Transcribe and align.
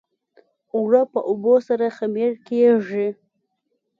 اوړه 0.75 1.01
په 1.13 1.19
اوبو 1.29 1.53
سره 1.67 1.85
خمیر 1.97 2.31
کېږي 2.47 3.07